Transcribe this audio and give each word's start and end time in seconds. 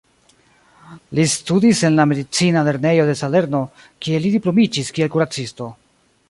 Li 1.17 1.25
studis 1.33 1.81
en 1.89 1.99
la 1.99 2.05
"Medicina 2.11 2.63
Lernejo 2.69 3.05
de 3.11 3.15
Salerno" 3.21 3.61
kie 4.07 4.23
li 4.25 4.33
diplomiĝis 4.37 4.91
kiel 4.99 5.13
kuracisto. 5.19 5.71